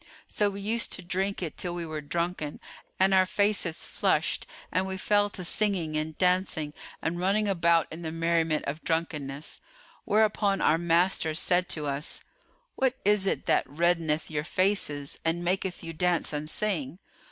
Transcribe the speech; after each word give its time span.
So 0.27 0.49
we 0.49 0.61
used 0.61 0.91
to 0.93 1.03
drink 1.03 1.43
it 1.43 1.57
till 1.57 1.75
we 1.75 1.85
were 1.85 2.01
drunken 2.01 2.59
and 2.99 3.13
our 3.13 3.27
faces 3.27 3.85
flushed 3.85 4.47
and 4.71 4.87
we 4.87 4.97
fell 4.97 5.29
to 5.29 5.43
singing 5.43 5.95
and 5.95 6.17
dancing 6.17 6.73
and 7.03 7.19
running 7.19 7.47
about 7.47 7.85
in 7.91 8.01
the 8.01 8.11
merriment 8.11 8.65
of 8.65 8.83
drunkenness;[FN#437] 8.83 9.61
whereupon 10.05 10.59
our 10.59 10.79
masters 10.79 11.37
said 11.39 11.69
to 11.69 11.85
us, 11.85 12.23
'What 12.75 12.95
is 13.05 13.27
it 13.27 13.45
that 13.45 13.67
reddeneth 13.69 14.31
your 14.31 14.43
faces 14.43 15.19
and 15.23 15.43
maketh 15.45 15.83
you 15.83 15.93
dance 15.93 16.33
and 16.33 16.49
sing? 16.49 16.97